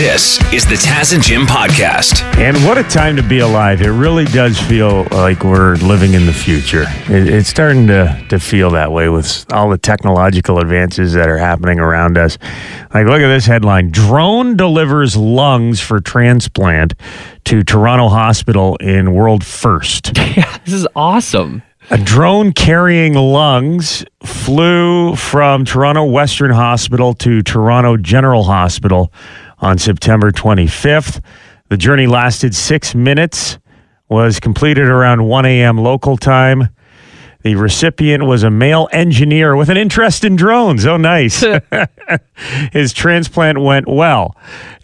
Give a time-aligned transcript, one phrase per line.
[0.00, 2.22] This is the Taz and Jim podcast.
[2.38, 3.82] And what a time to be alive.
[3.82, 6.84] It really does feel like we're living in the future.
[7.10, 11.36] It, it's starting to, to feel that way with all the technological advances that are
[11.36, 12.38] happening around us.
[12.94, 16.94] Like, look at this headline Drone delivers lungs for transplant
[17.44, 20.12] to Toronto Hospital in world first.
[20.34, 21.62] Yeah, this is awesome.
[21.90, 29.12] A drone carrying lungs flew from Toronto Western Hospital to Toronto General Hospital
[29.60, 31.22] on September 25th.
[31.68, 33.58] The journey lasted six minutes,
[34.08, 35.78] was completed around 1 a.m.
[35.78, 36.68] local time.
[37.42, 40.84] The recipient was a male engineer with an interest in drones.
[40.84, 41.42] Oh, nice.
[42.72, 44.36] His transplant went well.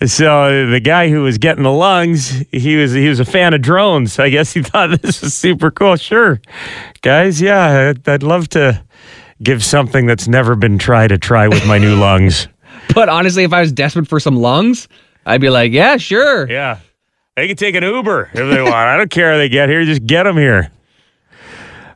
[0.05, 3.63] So the guy who was getting the lungs, he was he was a fan of
[3.63, 4.19] drones.
[4.19, 5.97] I guess he thought this was super cool.
[5.97, 6.41] Sure,
[7.03, 8.83] guys, yeah, I'd, I'd love to
[9.43, 12.49] give something that's never been tried a try with my new lungs.
[12.95, 14.89] But honestly, if I was desperate for some lungs,
[15.25, 16.49] I'd be like, yeah, sure.
[16.49, 16.79] Yeah,
[17.37, 18.75] they can take an Uber if they want.
[18.75, 19.85] I don't care how they get here.
[19.85, 20.71] Just get them here.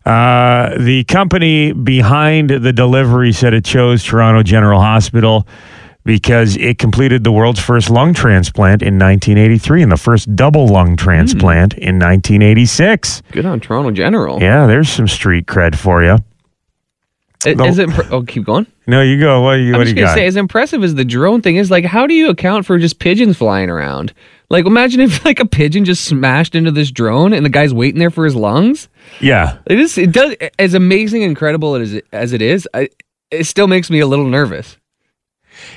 [0.05, 5.47] Uh, the company behind the delivery said it chose Toronto General Hospital
[6.05, 10.97] because it completed the world's first lung transplant in 1983 and the first double lung
[10.97, 13.23] transplant in 1986.
[13.33, 14.41] Good on Toronto General.
[14.41, 16.19] Yeah, there's some street cred for you.
[17.47, 18.67] Is it impre- oh, keep going.
[18.87, 19.41] No, you go.
[19.41, 20.15] What, do you, I'm what do just you gonna got?
[20.15, 22.99] say, as impressive as the drone thing is, like, how do you account for just
[22.99, 24.13] pigeons flying around?
[24.51, 27.99] Like, imagine if like a pigeon just smashed into this drone and the guy's waiting
[27.99, 28.89] there for his lungs.
[29.21, 29.59] yeah.
[29.67, 29.97] It is.
[29.97, 30.35] It does.
[30.59, 32.91] As amazing, incredible as it, as it is, I,
[33.31, 34.77] it still makes me a little nervous.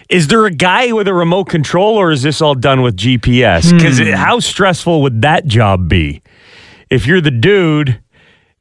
[0.09, 3.71] Is there a guy with a remote control, or is this all done with GPS?
[3.71, 4.11] Because hmm.
[4.13, 6.21] how stressful would that job be?
[6.89, 8.02] If you're the dude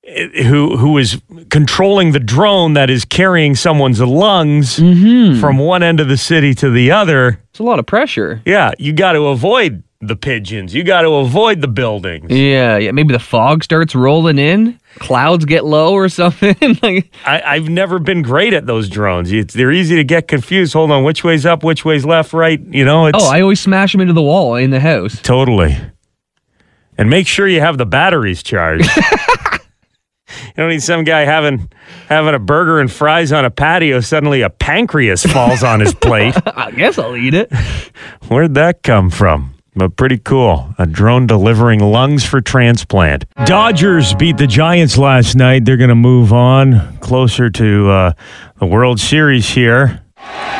[0.05, 5.41] Uh, who who is controlling the drone that is carrying someone's lungs mm-hmm.
[5.41, 8.43] from one end of the city to the other, It's a lot of pressure.
[8.45, 10.75] yeah, you got to avoid the pigeons.
[10.75, 12.33] You got to avoid the buildings.
[12.33, 12.91] Yeah, yeah.
[12.91, 16.57] Maybe the fog starts rolling in, clouds get low or something.
[16.83, 19.31] like, I, I've never been great at those drones.
[19.31, 20.73] It's, they're easy to get confused.
[20.73, 22.61] Hold on, which way's up, which way's left, right?
[22.61, 25.23] You know, it's oh, I always smash them into the wall in the house.
[25.23, 25.79] Totally.
[26.99, 28.91] And make sure you have the batteries charged.
[30.57, 31.71] you don't need some guy having
[32.09, 34.01] having a burger and fries on a patio.
[34.01, 36.35] Suddenly, a pancreas falls on his plate.
[36.47, 37.53] I guess I'll eat it.
[38.29, 39.55] Where'd that come from?
[39.75, 40.75] But pretty cool.
[40.79, 43.25] A drone delivering lungs for transplant.
[43.47, 45.65] Dodgers beat the Giants last night.
[45.65, 48.13] They're going to move on closer to uh,
[48.59, 50.03] the World Series here.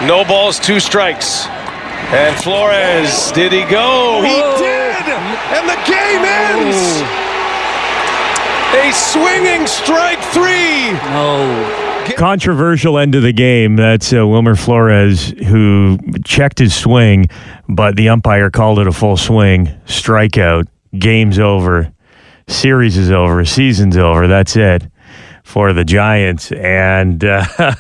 [0.07, 1.47] No balls, two strikes.
[1.47, 4.23] And Flores, did he go?
[4.23, 4.97] He did!
[5.53, 7.23] And the game ends!
[8.93, 10.93] A swinging strike three!
[10.93, 12.15] No.
[12.19, 13.77] controversial end of the game.
[13.77, 17.31] That's uh, Wilmer Flores who checked his swing,
[17.71, 19.69] but the umpire called it a full swing.
[19.87, 20.67] Strikeout.
[20.99, 21.91] Game's over.
[22.49, 23.47] Series is over.
[23.47, 24.29] Season's over.
[24.29, 24.87] That's it
[25.43, 26.53] for the Giants.
[26.53, 27.47] And uh,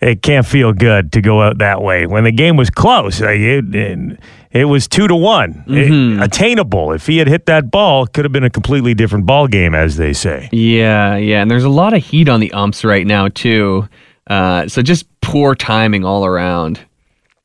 [0.00, 2.06] it can't feel good to go out that way.
[2.06, 4.20] When the game was close, like it, it,
[4.50, 6.92] it was two to one, It- attainable.
[6.92, 9.74] If he had hit that ball, it could have been a completely different ball game,
[9.74, 10.48] as they say.
[10.52, 11.42] Yeah, yeah.
[11.42, 13.88] And there's a lot of heat on the umps right now, too.
[14.28, 16.80] Uh, so just poor timing all around.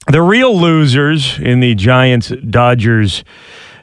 [0.07, 3.23] The real losers in the Giants Dodgers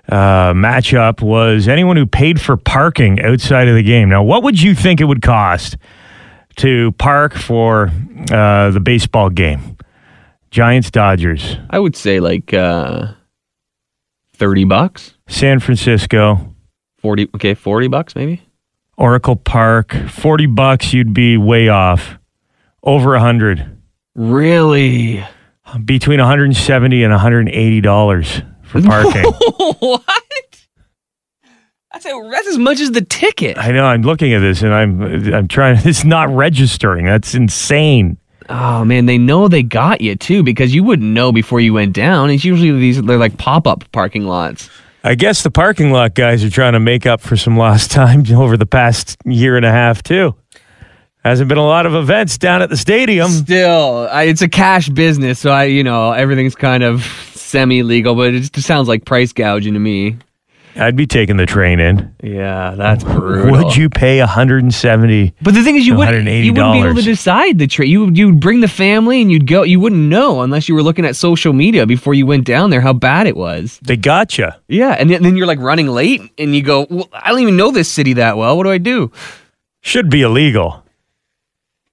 [0.08, 4.08] uh, matchup was anyone who paid for parking outside of the game.
[4.08, 5.76] Now, what would you think it would cost
[6.56, 7.92] to park for
[8.32, 9.76] uh, the baseball game?
[10.50, 13.12] Giants Dodgers, I would say like uh,
[14.36, 16.54] 30 bucks, San Francisco,
[16.98, 18.42] 40, okay, 40 bucks maybe.
[18.96, 22.18] Oracle Park, 40 bucks, you'd be way off.
[22.82, 23.78] Over a 100.
[24.14, 25.24] Really?
[25.84, 29.24] Between 170 and 180 dollars for parking.
[29.24, 30.02] what?
[31.92, 33.58] That's, a, that's as much as the ticket.
[33.58, 33.84] I know.
[33.84, 35.78] I'm looking at this and I'm I'm trying.
[35.84, 37.04] It's not registering.
[37.04, 38.18] That's insane.
[38.48, 41.92] Oh man, they know they got you too because you wouldn't know before you went
[41.92, 42.30] down.
[42.30, 44.70] It's usually these they're like pop up parking lots.
[45.04, 48.24] I guess the parking lot guys are trying to make up for some lost time
[48.32, 50.34] over the past year and a half too.
[51.24, 53.30] Hasn't been a lot of events down at the stadium.
[53.30, 58.14] Still, I, it's a cash business, so I you know everything's kind of semi legal,
[58.14, 60.16] but it just sounds like price gouging to me.
[60.76, 62.14] I'd be taking the train in.
[62.22, 63.50] Yeah, that's brutal.
[63.52, 65.34] Would you pay 170?
[65.42, 67.90] But the thing is, you wouldn't, you wouldn't be able to decide the train.
[67.90, 69.62] You you would bring the family and you'd go.
[69.62, 72.80] You wouldn't know unless you were looking at social media before you went down there
[72.80, 73.78] how bad it was.
[73.82, 74.60] They gotcha.
[74.68, 77.56] Yeah, and then, then you're like running late, and you go, well, I don't even
[77.56, 78.56] know this city that well.
[78.56, 79.10] What do I do?
[79.80, 80.84] Should be illegal.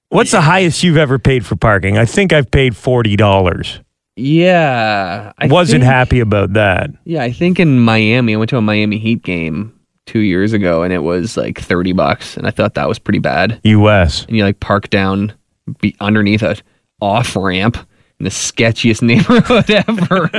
[0.09, 1.97] What's the highest you've ever paid for parking?
[1.97, 3.79] I think I've paid forty dollars.
[4.17, 6.89] Yeah, I Wasn't think- happy about that.
[7.03, 9.73] Yeah, I think in Miami, I went to a Miami Heat game
[10.05, 13.19] two years ago, and it was like thirty bucks, and I thought that was pretty
[13.19, 13.59] bad.
[13.63, 14.25] U.S.
[14.25, 15.33] And you like park down
[15.81, 16.55] be underneath a
[17.01, 17.75] off ramp
[18.19, 20.29] in the sketchiest neighborhood ever.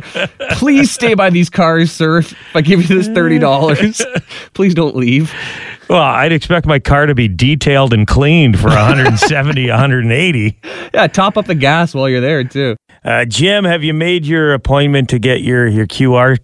[0.52, 2.18] Please stay by these cars, sir.
[2.18, 4.00] If I give you this thirty dollars,
[4.54, 5.34] please don't leave.
[5.90, 10.58] Well, I'd expect my car to be detailed and cleaned for 170, 180.
[10.92, 12.74] Yeah, top up the gas while you're there too.
[13.06, 16.38] Uh, Jim, have you made your appointment to get your your QR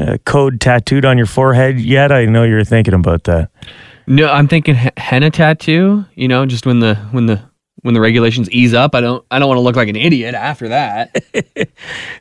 [0.00, 2.10] uh, code tattooed on your forehead yet?
[2.10, 3.50] I know you're thinking about that.
[4.06, 6.06] No, I'm thinking he- henna tattoo.
[6.14, 7.42] You know, just when the when the
[7.82, 10.34] when the regulations ease up, I don't I don't want to look like an idiot
[10.34, 11.14] after that.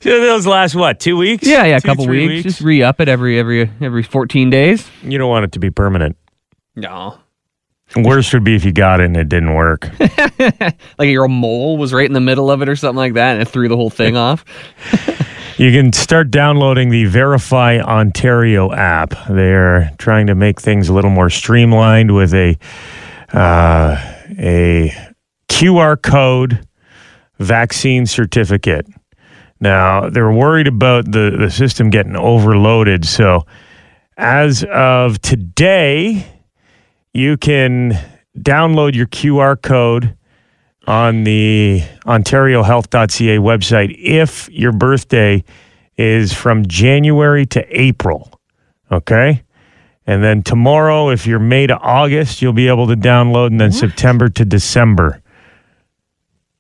[0.02, 1.48] So those last what two weeks?
[1.48, 2.44] Yeah, yeah, a couple three weeks.
[2.44, 4.88] Just re up it every every every 14 days.
[5.04, 6.18] You don't want it to be permanent.
[6.76, 7.18] No.
[7.96, 9.90] Worst would be if you got it and it didn't work.
[10.98, 13.42] Like your mole was right in the middle of it or something like that and
[13.42, 14.44] it threw the whole thing off.
[15.58, 19.14] You can start downloading the Verify Ontario app.
[19.30, 22.58] They're trying to make things a little more streamlined with a
[23.32, 23.96] uh,
[24.38, 24.94] a
[25.48, 26.68] QR code
[27.40, 28.86] vaccine certificate.
[29.62, 33.06] Now they're worried about the the system getting overloaded.
[33.06, 33.46] So
[34.18, 36.26] as of today,
[37.16, 37.98] you can
[38.38, 40.18] download your QR code
[40.86, 45.42] on the ontariohealth.ca website if your birthday
[45.98, 48.38] is from January to April.
[48.92, 49.44] Okay?
[50.06, 53.72] And then tomorrow, if you're May to August, you'll be able to download, and then
[53.72, 55.22] September to December.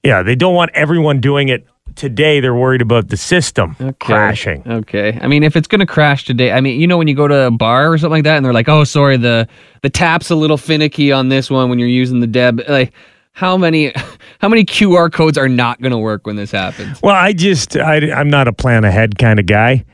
[0.04, 2.40] Yeah, they don't want everyone doing it today.
[2.40, 4.64] They're worried about the system crashing.
[4.66, 5.18] Okay.
[5.22, 7.28] I mean, if it's going to crash today, I mean, you know, when you go
[7.28, 9.48] to a bar or something like that and they're like, oh, sorry, the,
[9.82, 12.62] the tap's a little finicky on this one when you're using the deb.
[12.68, 12.94] Like,
[13.34, 13.94] how many,
[14.40, 17.02] how many QR codes are not going to work when this happens?
[17.02, 19.86] Well, I just, I, I'm not a plan ahead kind of guy.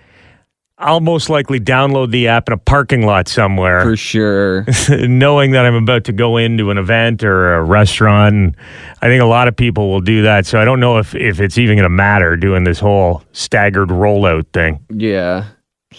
[0.81, 3.83] I'll most likely download the app in a parking lot somewhere.
[3.83, 4.65] For sure.
[4.89, 8.55] knowing that I'm about to go into an event or a restaurant.
[9.01, 10.47] I think a lot of people will do that.
[10.47, 13.89] So I don't know if, if it's even going to matter doing this whole staggered
[13.89, 14.83] rollout thing.
[14.89, 15.45] Yeah.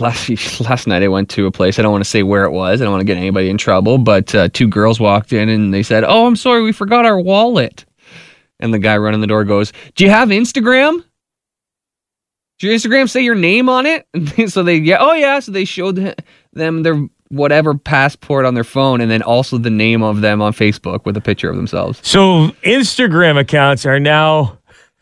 [0.01, 1.79] Last last night I went to a place.
[1.79, 2.81] I don't want to say where it was.
[2.81, 3.99] I don't want to get anybody in trouble.
[3.99, 7.21] But uh, two girls walked in and they said, "Oh, I'm sorry, we forgot our
[7.21, 7.85] wallet."
[8.59, 11.05] And the guy running the door goes, "Do you have Instagram?
[12.63, 15.39] Your Instagram say your name on it?" They- so they yeah, oh yeah.
[15.41, 16.15] So they showed
[16.53, 20.53] them their whatever passport on their phone, and then also the name of them on
[20.53, 21.99] Facebook with a picture of themselves.
[22.03, 24.59] So Instagram accounts are now.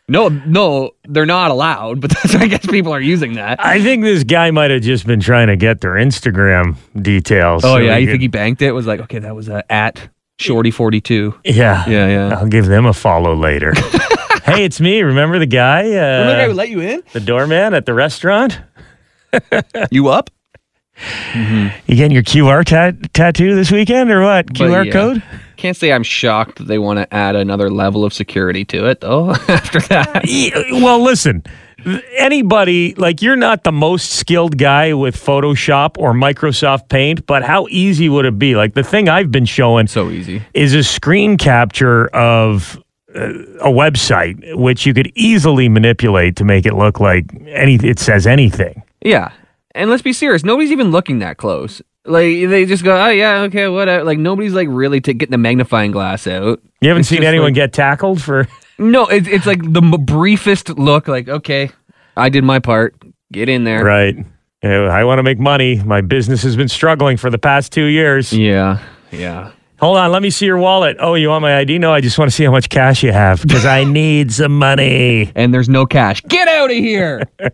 [0.07, 2.01] No, no, they're not allowed.
[2.01, 3.63] But that's, I guess people are using that.
[3.63, 7.63] I think this guy might have just been trying to get their Instagram details.
[7.63, 8.73] Oh so yeah, you could- think he banked it?
[8.73, 11.33] Was like, okay, that was uh, at Shorty forty two.
[11.45, 11.87] Yeah.
[11.87, 12.37] Yeah, yeah.
[12.37, 13.73] I'll give them a follow later.
[14.45, 15.01] hey, it's me.
[15.01, 15.81] Remember the guy?
[15.81, 17.03] Uh, Remember the guy who let you in?
[17.13, 18.59] the doorman at the restaurant?
[19.91, 20.29] You up?
[21.87, 24.47] You getting your QR tat- tattoo this weekend or what?
[24.47, 24.91] QR yeah.
[24.91, 25.23] code?
[25.57, 28.99] Can't say I'm shocked that they want to add another level of security to it,
[29.01, 29.31] though.
[29.47, 30.23] After that,
[30.83, 31.43] Well, listen,
[32.17, 37.67] anybody, like you're not the most skilled guy with Photoshop or Microsoft Paint, but how
[37.69, 38.55] easy would it be?
[38.55, 40.41] Like the thing I've been showing so easy.
[40.53, 42.77] is a screen capture of
[43.15, 48.25] a website, which you could easily manipulate to make it look like any, it says
[48.27, 48.83] anything.
[49.03, 49.31] Yeah,
[49.75, 50.43] and let's be serious.
[50.43, 51.81] Nobody's even looking that close.
[52.05, 54.03] Like they just go, oh yeah, okay, whatever.
[54.03, 56.59] Like nobody's like really t- getting the magnifying glass out.
[56.81, 58.47] You haven't It's seen anyone like- get tackled for.
[58.79, 61.07] No, it's it's like the m- briefest look.
[61.07, 61.69] Like okay,
[62.17, 62.95] I did my part.
[63.31, 63.83] Get in there.
[63.83, 64.15] Right.
[64.63, 65.75] I want to make money.
[65.83, 68.31] My business has been struggling for the past two years.
[68.33, 68.79] Yeah,
[69.11, 69.51] yeah.
[69.81, 70.97] Hold on, let me see your wallet.
[70.99, 71.79] Oh, you want my ID?
[71.79, 74.57] No, I just want to see how much cash you have because I need some
[74.59, 75.31] money.
[75.35, 76.21] And there's no cash.
[76.21, 77.23] Get out of here.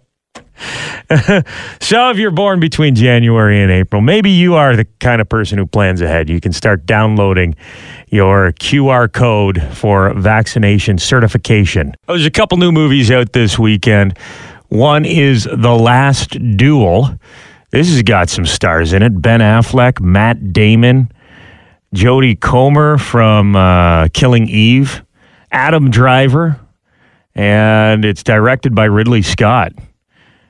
[1.80, 5.58] So, if you're born between January and April, maybe you are the kind of person
[5.58, 6.30] who plans ahead.
[6.30, 7.56] You can start downloading
[8.10, 11.94] your QR code for vaccination certification.
[12.10, 14.18] Oh, There's a couple new movies out this weekend.
[14.68, 17.18] One is The Last Duel.
[17.72, 21.10] This has got some stars in it Ben Affleck, Matt Damon,
[21.96, 25.04] Jodie Comer from uh, Killing Eve,
[25.52, 26.60] Adam Driver,
[27.36, 29.74] and it's directed by Ridley Scott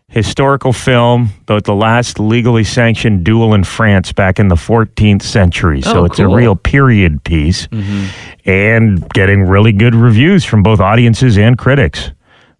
[0.09, 5.81] historical film about the last legally sanctioned duel in France back in the 14th century.
[5.81, 7.67] So Oh, it's a real period piece
[8.45, 12.11] and getting really good reviews from both audiences and critics.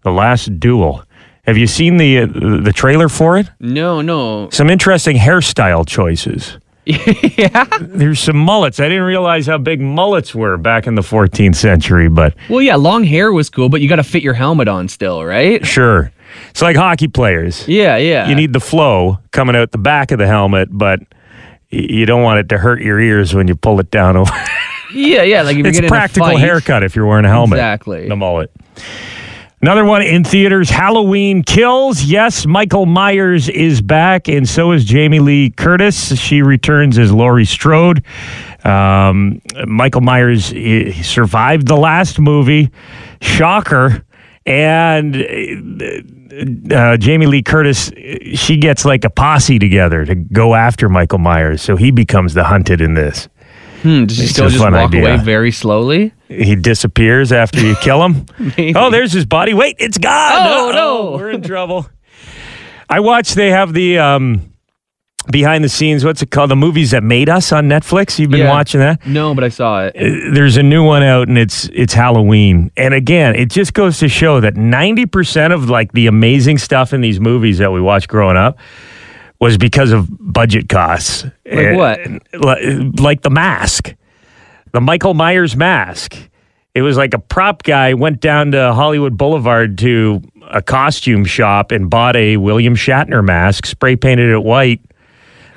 [0.02, 1.02] The Last Duel.
[1.44, 3.48] Have you seen the uh, the trailer for it?
[3.58, 4.50] No, no.
[4.50, 6.58] Some interesting hairstyle choices.
[7.36, 7.64] yeah.
[7.80, 8.80] There's some mullets.
[8.80, 12.76] I didn't realize how big mullets were back in the 14th century, but Well, yeah,
[12.76, 15.64] long hair was cool, but you got to fit your helmet on still, right?
[15.66, 16.12] sure.
[16.50, 17.66] It's like hockey players.
[17.66, 18.28] Yeah, yeah.
[18.28, 21.00] You need the flow coming out the back of the helmet, but
[21.70, 24.32] you don't want it to hurt your ears when you pull it down over.
[24.92, 25.42] Yeah, yeah.
[25.42, 27.58] Like if it's getting practical a fight, haircut if you're wearing a helmet.
[27.58, 28.08] Exactly.
[28.08, 28.50] The mullet.
[29.60, 32.04] Another one in theaters Halloween Kills.
[32.04, 36.16] Yes, Michael Myers is back, and so is Jamie Lee Curtis.
[36.16, 38.04] She returns as Laurie Strode.
[38.64, 42.70] Um, Michael Myers he survived the last movie.
[43.20, 44.04] Shocker.
[44.46, 45.16] And
[46.72, 47.90] uh, Jamie Lee Curtis,
[48.34, 51.62] she gets like a posse together to go after Michael Myers.
[51.62, 53.28] So he becomes the hunted in this.
[53.82, 55.02] Hmm, does he It's still just walk idea.
[55.02, 56.12] away very slowly?
[56.28, 58.26] He disappears after you kill him.
[58.76, 59.54] Oh, there's his body.
[59.54, 60.46] Wait, it's gone.
[60.48, 61.12] Oh, no.
[61.16, 61.86] We're in trouble.
[62.88, 64.52] I watched, they have the um,
[65.30, 66.50] behind the scenes, what's it called?
[66.50, 68.18] The movies that made us on Netflix.
[68.18, 68.48] You've been Yeah.
[68.50, 69.04] watching that?
[69.06, 69.94] No, but I saw it.
[70.34, 72.70] There's a new one out and it's it's Halloween.
[72.76, 77.00] And again, it just goes to show that 90% of like the amazing stuff in
[77.02, 78.58] these movies that we watched growing up
[79.40, 81.24] was because of budget costs.
[81.50, 82.00] Like what?
[82.00, 83.94] Eh, like, like the mask.
[84.72, 86.16] The Michael Myers mask.
[86.74, 91.72] It was like a prop guy went down to Hollywood Boulevard to a costume shop
[91.72, 94.80] and bought a William Shatner mask, spray painted it white.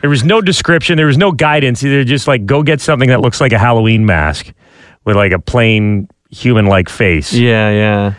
[0.02, 1.84] There was no description, there was no guidance.
[1.84, 4.52] Either just like go get something that looks like a Halloween mask
[5.06, 7.34] with like a plain human like face.
[7.34, 8.14] Yeah, yeah.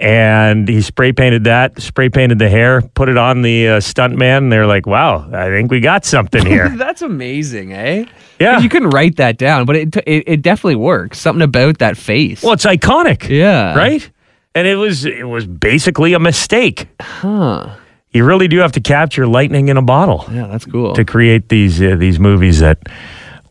[0.00, 4.16] And he spray painted that, spray painted the hair, put it on the uh, stunt
[4.16, 4.44] man.
[4.44, 6.68] And they're like, wow, I think we got something here.
[6.76, 8.04] That's amazing, eh?
[8.38, 8.60] Yeah.
[8.60, 11.18] You couldn't write that down, but it, it it definitely works.
[11.18, 12.44] Something about that face.
[12.44, 13.28] well, it's iconic.
[13.28, 13.74] Yeah.
[13.76, 14.08] Right?
[14.54, 16.86] And it was it was basically a mistake.
[17.00, 17.74] Huh.
[18.12, 20.94] You really do have to capture lightning in a bottle Yeah, that's cool.
[20.94, 22.78] to create these uh, these movies that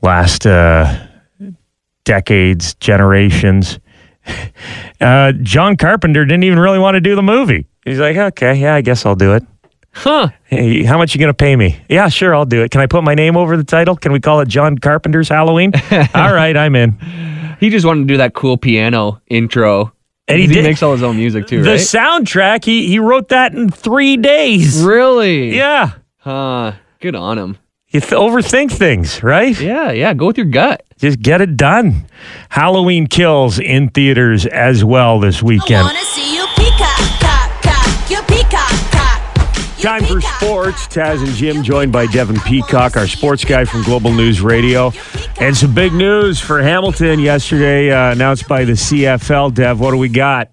[0.02, 1.08] last uh,
[2.06, 3.80] decades, generations.
[5.00, 7.68] Uh, John Carpenter didn't even really want to do the movie.
[7.86, 9.44] He's like, okay, yeah, I guess I'll do it.
[9.92, 10.30] Huh.
[10.46, 11.78] Hey, how much you gonna pay me?
[11.88, 12.72] Yeah, sure, I'll do it.
[12.72, 13.96] Can I put my name over the title?
[13.96, 15.72] Can we call it John Carpenter's Halloween?
[16.16, 16.94] All right, I'm in.
[17.60, 19.94] He just wanted to do that cool piano intro.
[20.28, 21.80] And he he makes all his own music too, The right?
[21.80, 24.84] soundtrack, he he wrote that in three days.
[24.84, 25.56] really?
[25.56, 26.74] Yeah, Huh.
[27.00, 27.58] Good on him.
[27.90, 29.60] You th- overthink things, right?
[29.60, 30.14] Yeah, yeah.
[30.14, 30.84] Go with your gut.
[30.98, 32.06] Just get it done.
[32.50, 35.84] Halloween Kills in theaters as well this I weekend.
[35.86, 39.58] wanna see you peacock, cock, cock, you peacock, cock.
[39.78, 40.88] You Time for sports.
[40.88, 44.92] Taz and Jim joined by Devin Peacock, our sports guy from Global News Radio.
[45.40, 49.54] And some big news for Hamilton yesterday, uh, announced by the CFL.
[49.54, 50.50] Dev, what do we got?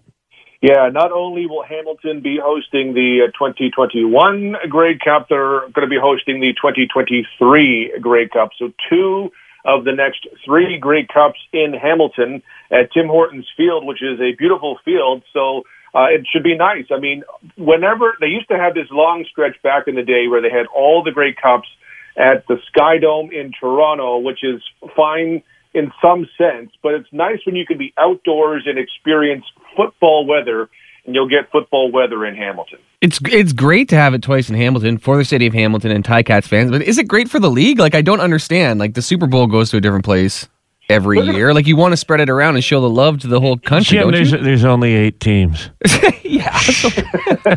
[0.65, 5.89] Yeah, not only will Hamilton be hosting the uh, 2021 Grey Cup, they're going to
[5.89, 8.49] be hosting the 2023 Grey Cup.
[8.59, 9.31] So two
[9.67, 14.33] of the next three Grey Cups in Hamilton at Tim Hortons Field, which is a
[14.39, 15.23] beautiful field.
[15.35, 16.87] So uh, it should be nice.
[16.91, 17.25] I mean,
[17.59, 20.65] whenever they used to have this long stretch back in the day where they had
[20.75, 21.69] all the Grey Cups
[22.17, 24.63] at the Sky Dome in Toronto, which is
[24.97, 25.43] fine
[25.75, 29.45] in some sense, but it's nice when you can be outdoors and experience
[29.77, 30.69] football weather,
[31.05, 32.79] and you'll get football weather in Hamilton.
[33.01, 36.05] It's it's great to have it twice in Hamilton for the city of Hamilton and
[36.05, 37.79] Ticats fans, but is it great for the league?
[37.79, 38.81] Like I don't understand.
[38.81, 40.49] Like the Super Bowl goes to a different place
[40.89, 41.55] every year.
[41.55, 43.99] Like you want to spread it around and show the love to the whole country,
[43.99, 45.71] Jim, there's, there's only eight teams.
[46.23, 46.89] yeah, so-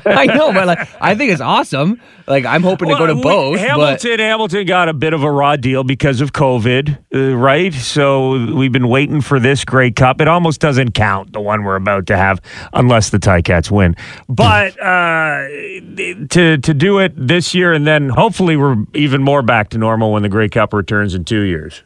[0.06, 2.02] I know, but like I think it's awesome.
[2.28, 3.56] Like I'm hoping to go to Well, both.
[3.58, 7.74] but Hamilton, Hamilton got a bit of a raw deal because of COVID, uh, right?
[7.74, 10.20] So we've been waiting for this Grey Cup.
[10.22, 12.42] It almost doesn't count, the one we're about to have,
[12.74, 13.96] unless the Ticats win.
[14.28, 15.48] But uh,
[16.30, 20.12] to to do it this year, and then hopefully we're even more back to normal
[20.12, 21.84] when the Grey Cup returns in two years.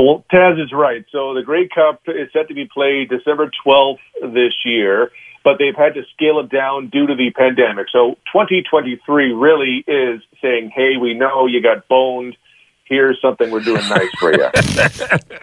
[0.00, 1.04] Well, Taz is right.
[1.12, 3.98] So the Grey Cup is set to be played December 12th
[4.32, 5.10] this year,
[5.44, 7.88] but they've had to scale it down due to the pandemic.
[7.92, 12.36] So 2023 really is saying, hey, we know you got boned.
[12.84, 14.48] Here's something we're doing nice for you.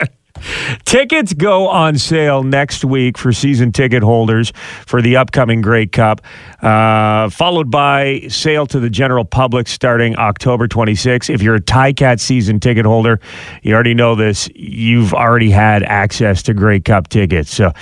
[0.85, 4.51] Tickets go on sale next week for season ticket holders
[4.85, 6.21] for the upcoming Grey Cup,
[6.61, 11.29] uh, followed by sale to the general public starting October 26.
[11.29, 13.19] If you're a Cat season ticket holder,
[13.61, 14.49] you already know this.
[14.55, 17.53] You've already had access to Grey Cup tickets.
[17.53, 17.73] So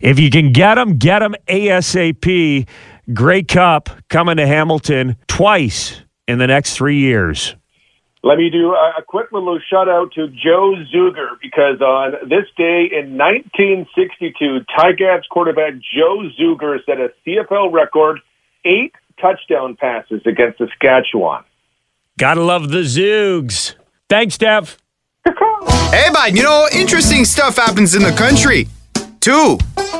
[0.00, 2.68] if you can get them, get them ASAP.
[3.14, 7.56] Grey Cup coming to Hamilton twice in the next three years.
[8.22, 12.46] Let me do a, a quick little shout out to Joe Zuger because on this
[12.56, 18.18] day in 1962, Ticats quarterback Joe Zuger set a CFL record
[18.64, 21.44] eight touchdown passes against Saskatchewan.
[22.18, 23.74] Gotta love the Zoogs.
[24.08, 24.76] Thanks, Dev.
[25.24, 28.66] Hey, bud, you know, interesting stuff happens in the country,
[29.20, 29.58] too.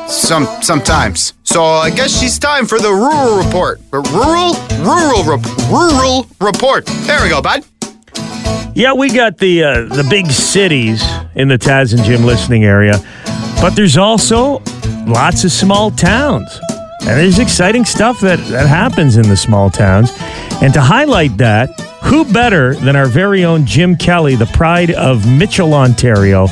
[0.09, 1.35] Some sometimes.
[1.45, 3.81] So I guess it's time for the rural report.
[3.93, 5.39] Uh, Rural, rural,
[5.71, 6.87] rural report.
[7.07, 7.65] There we go, bud.
[8.75, 11.03] Yeah, we got the uh, the big cities
[11.35, 12.99] in the Taz and Jim listening area,
[13.61, 14.63] but there's also
[15.07, 16.61] lots of small towns.
[17.01, 20.11] And there's exciting stuff that, that happens in the small towns.
[20.61, 21.71] And to highlight that,
[22.03, 26.49] who better than our very own Jim Kelly, the pride of Mitchell, Ontario?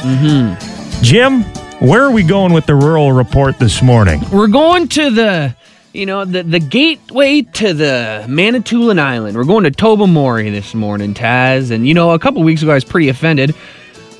[1.02, 1.42] Jim,
[1.80, 4.20] where are we going with the rural report this morning?
[4.32, 5.54] We're going to the,
[5.96, 9.36] you know, the, the gateway to the Manitoulin Island.
[9.36, 11.70] We're going to Tobermory this morning, Taz.
[11.70, 13.52] And, you know, a couple weeks ago, I was pretty offended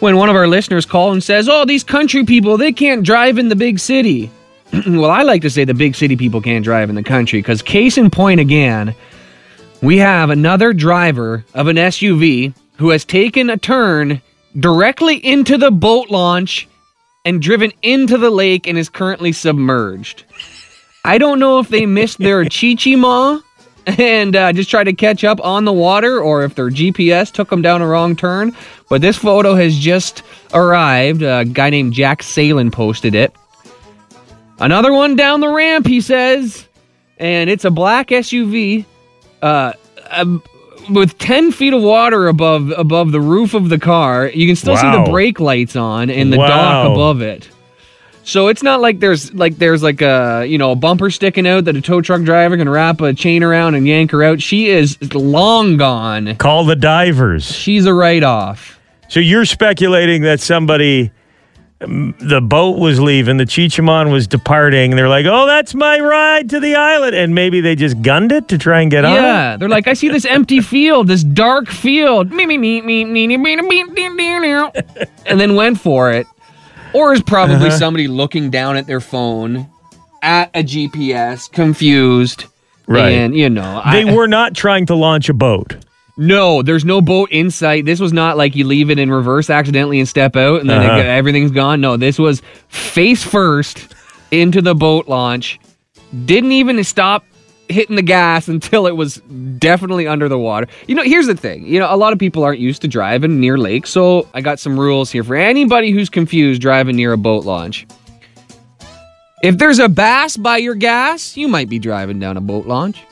[0.01, 3.39] when one of our listeners called and says, oh, these country people, they can't drive
[3.39, 4.31] in the big city.
[4.87, 7.61] well, I like to say the big city people can't drive in the country because,
[7.61, 8.95] case in point again,
[9.83, 14.23] we have another driver of an SUV who has taken a turn
[14.59, 16.69] directly into the boat launch
[17.27, 20.25] and driven into the lake and is currently submerged.
[21.07, 23.43] I don't know if they missed their Chi-Cheemaun
[23.87, 27.49] and uh, just tried to catch up on the water or if their GPS took
[27.51, 28.55] them down a wrong turn,
[28.89, 30.23] but this photo has just
[30.53, 31.23] arrived.
[31.23, 33.33] A guy named Jack Salen posted it.
[34.59, 36.67] Another one down the ramp, he says,
[37.19, 38.85] and it's a black SUV
[39.43, 39.73] uh,
[40.11, 40.43] um,
[40.91, 44.29] with 10 feet of water above above the roof of the car.
[44.29, 46.47] You can still see the brake lights on and the Wow.
[46.49, 47.49] dock above it.
[48.27, 51.65] So it's not like there's like there's like a you know a bumper sticking out
[51.67, 54.43] that a tow truck driver can wrap a chain around and yank her out.
[54.43, 56.35] She is long gone.
[56.35, 57.45] Call the divers.
[57.45, 58.81] She's a write off.
[59.09, 61.13] So you're speculating that somebody,
[61.81, 64.91] um, the boat was leaving, the Chi-Cheemaun was departing.
[64.91, 68.33] And they're like, "Oh, that's my ride to the island," and maybe they just gunned
[68.33, 69.15] it to try and get on.
[69.15, 73.05] Yeah, they're like, I see this empty field, this dark field, me me me me
[73.05, 74.71] me me me me me me me,
[75.27, 76.27] and then went for it.
[76.97, 79.67] Or is probably somebody looking down at their phone
[80.23, 82.45] at a GPS, confused.
[82.89, 83.11] Right.
[83.11, 85.77] And you know, They I, were not trying to launch a boat.
[86.17, 86.63] no.
[86.63, 87.85] There's no boat in sight.
[87.85, 90.81] This was not like you leave it in reverse accidentally and step out and then
[90.83, 90.99] Uh-huh.
[91.01, 91.81] everything's gone.
[91.81, 93.95] No, this was face first
[94.31, 95.59] into the boat launch.
[96.25, 97.25] Didn't even stop
[97.69, 99.17] hitting the gas until it was
[99.59, 100.67] definitely under the water.
[100.87, 101.67] You know, here's the thing.
[101.67, 104.59] You know, a lot of people aren't used to driving near lakes, so I got
[104.59, 107.87] some rules here for anybody who's confused driving near a boat launch.
[109.43, 113.03] If there's a bass by your gas, you might be driving down a boat launch.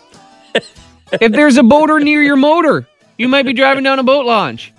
[1.13, 2.89] if there's a boater near your motor,
[3.19, 4.73] you might be driving down a boat launch.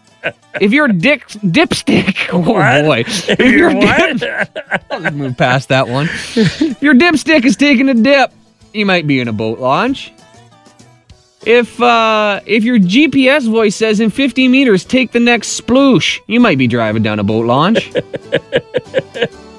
[0.59, 4.17] If your dick dipstick, oh boy, if You're your what?
[4.17, 4.57] dip,
[4.91, 6.07] I'll just move past that one.
[6.35, 8.33] If your dipstick is taking a dip,
[8.75, 10.11] you might be in a boat launch.
[11.45, 16.39] If uh, if your GPS voice says in 50 meters, take the next sploosh, you
[16.39, 17.91] might be driving down a boat launch.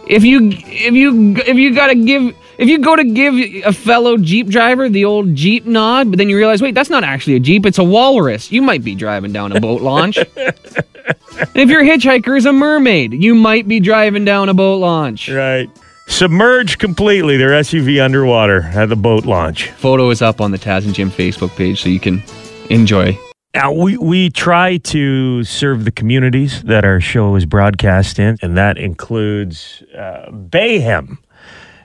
[0.09, 4.17] if you if you if you gotta give if you go to give a fellow
[4.17, 7.41] Jeep driver the old Jeep nod, but then you realize, wait, that's not actually a
[7.41, 8.51] Jeep, it's a walrus.
[8.51, 10.19] You might be driving down a boat launch.
[10.37, 15.29] if your hitchhiker is a mermaid, you might be driving down a boat launch.
[15.29, 15.71] Right.
[16.07, 17.37] Submerged completely.
[17.37, 19.71] Their SUV underwater at the boat launch.
[19.71, 22.23] Photo is up on the Taz and Jim Facebook page, so you can
[22.71, 23.19] enjoy.
[23.55, 28.57] Now, we, we try to serve the communities that our show is broadcast in, and
[28.57, 31.19] that includes uh, Bayham.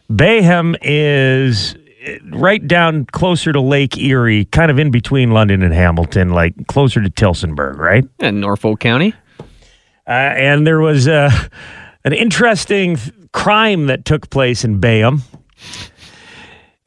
[0.10, 5.74] Bayham is uh, right down closer to Lake Erie, kind of in between London and
[5.74, 8.06] Hamilton, like closer to Tillsonburg, right?
[8.20, 9.14] In Norfolk County.
[10.06, 11.32] Uh, and there was uh,
[12.04, 12.98] an interesting
[13.34, 15.22] crime that took place in Bayham.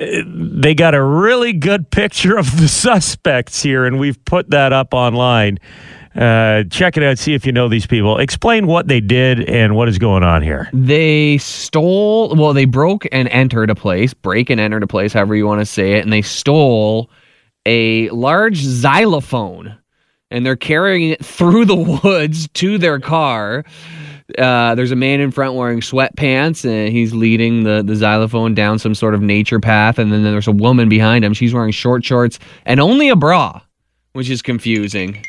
[0.00, 4.72] Uh, They got a really good picture of the suspects here, and we've put that
[4.72, 5.59] up online.
[6.14, 8.18] Uh, check it out, see if you know these people.
[8.18, 10.68] Explain what they did and what is going on here.
[10.72, 15.35] They stole, well, they broke and entered a place, break and entered a place, however
[15.35, 17.11] you want to say it, and they stole
[17.66, 19.77] a large xylophone
[20.31, 23.64] and they're carrying it through the woods to their car.
[24.38, 28.78] Uh, there's a man in front wearing sweatpants and he's leading the, the xylophone down
[28.78, 29.98] some sort of nature path.
[29.98, 31.34] And then there's a woman behind him.
[31.34, 33.60] She's wearing short shorts and only a bra,
[34.14, 35.22] which is confusing.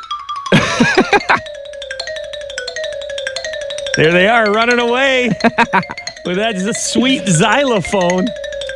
[3.98, 5.28] There they are, running away
[6.26, 6.56] with that
[6.94, 8.26] sweet xylophone.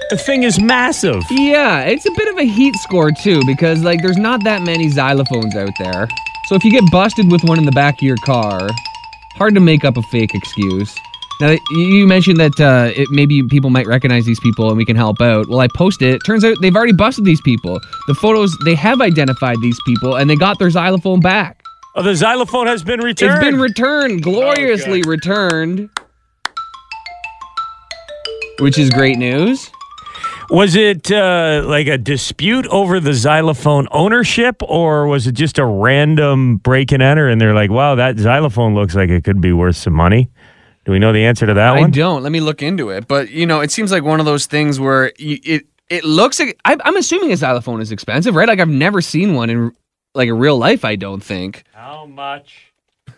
[0.09, 1.23] The thing is massive.
[1.31, 4.87] Yeah, it's a bit of a heat score too because like there's not that many
[4.87, 6.09] xylophones out there.
[6.47, 8.67] So if you get busted with one in the back of your car,
[9.35, 10.93] hard to make up a fake excuse.
[11.41, 14.95] Now you- mentioned that uh, it, maybe people might recognize these people and we can
[14.95, 15.47] help out.
[15.49, 16.19] Well, I posted it.
[16.25, 17.79] Turns out they've already busted these people.
[18.07, 21.61] The photos they have identified these people and they got their xylophone back.
[21.95, 23.31] Oh, the xylophone has been returned.
[23.33, 25.09] It's been returned, gloriously good.
[25.09, 25.89] returned.
[28.59, 29.69] Which is great news.
[30.49, 35.65] Was it uh, like a dispute over the xylophone ownership, or was it just a
[35.65, 37.27] random break and enter?
[37.27, 40.29] And they're like, "Wow, that xylophone looks like it could be worth some money."
[40.85, 41.89] Do we know the answer to that I one?
[41.89, 42.21] I don't.
[42.21, 43.07] Let me look into it.
[43.07, 46.39] But you know, it seems like one of those things where you, it it looks
[46.39, 48.47] like I, I'm assuming a xylophone is expensive, right?
[48.47, 49.71] Like I've never seen one in
[50.13, 50.85] like a real life.
[50.85, 51.63] I don't think.
[51.73, 52.71] How much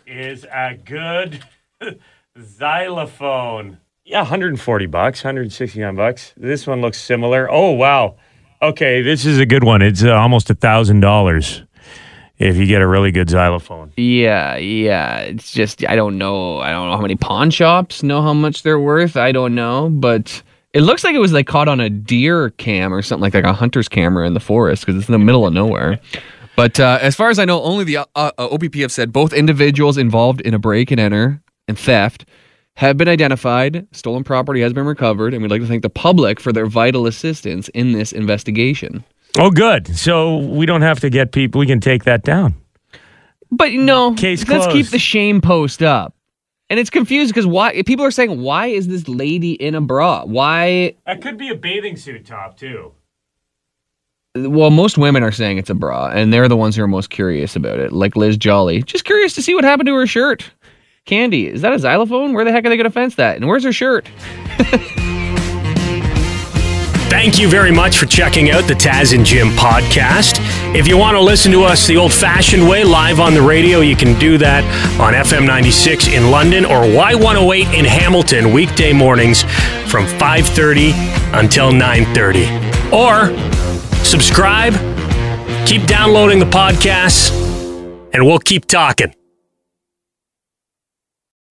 [0.06, 1.44] is a good
[2.40, 3.78] xylophone?
[4.08, 6.32] Yeah, 140 bucks, 169 bucks.
[6.34, 7.46] This one looks similar.
[7.50, 8.16] Oh wow.
[8.62, 9.82] Okay, this is a good one.
[9.82, 11.62] It's uh, almost a thousand dollars
[12.38, 13.92] if you get a really good xylophone.
[13.98, 15.18] Yeah, yeah.
[15.18, 16.56] It's just I don't know.
[16.56, 19.18] I don't know how many pawn shops know how much they're worth.
[19.18, 20.42] I don't know, but
[20.72, 23.44] it looks like it was like caught on a deer cam or something like like
[23.44, 26.00] a hunter's camera in the forest because it's in the middle of nowhere.
[26.56, 29.34] But uh, as far as I know, only the uh, uh, OPP have said both
[29.34, 32.24] individuals involved in a break and enter and theft
[32.78, 33.84] have been identified.
[33.90, 37.08] Stolen property has been recovered, and we'd like to thank the public for their vital
[37.08, 39.02] assistance in this investigation.
[39.36, 39.96] Oh, good.
[39.96, 41.58] So we don't have to get people.
[41.58, 42.54] We can take that down.
[43.50, 46.14] But no, Case let's keep the shame post up.
[46.70, 50.22] And it's confused because why people are saying, why is this lady in a bra?
[50.24, 50.94] Why?
[51.04, 52.92] That could be a bathing suit top too.
[54.36, 57.10] Well, most women are saying it's a bra, and they're the ones who are most
[57.10, 57.90] curious about it.
[57.90, 60.48] Like Liz Jolly, just curious to see what happened to her shirt.
[61.08, 62.34] Candy, is that a xylophone?
[62.34, 63.36] Where the heck are they going to fence that?
[63.36, 64.06] And where's her shirt?
[67.08, 70.36] Thank you very much for checking out the Taz and Jim podcast.
[70.76, 73.80] If you want to listen to us the old fashioned way, live on the radio,
[73.80, 74.62] you can do that
[75.00, 79.44] on FM 96 in London or Y108 in Hamilton, weekday mornings
[79.90, 80.92] from 5.30
[81.40, 82.92] until 9.30.
[82.92, 84.74] Or subscribe,
[85.66, 87.30] keep downloading the podcasts,
[88.12, 89.14] and we'll keep talking.